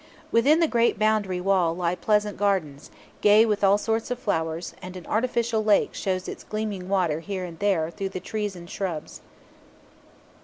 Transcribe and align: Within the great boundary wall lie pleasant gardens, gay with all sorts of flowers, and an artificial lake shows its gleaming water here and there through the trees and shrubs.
Within 0.31 0.59
the 0.61 0.67
great 0.67 0.97
boundary 0.97 1.39
wall 1.39 1.75
lie 1.75 1.93
pleasant 1.93 2.35
gardens, 2.35 2.89
gay 3.21 3.45
with 3.45 3.63
all 3.63 3.77
sorts 3.77 4.09
of 4.09 4.17
flowers, 4.17 4.73
and 4.81 4.97
an 4.97 5.05
artificial 5.05 5.63
lake 5.63 5.93
shows 5.93 6.27
its 6.27 6.43
gleaming 6.43 6.89
water 6.89 7.19
here 7.19 7.45
and 7.45 7.59
there 7.59 7.91
through 7.91 8.09
the 8.09 8.19
trees 8.19 8.55
and 8.55 8.67
shrubs. 8.67 9.21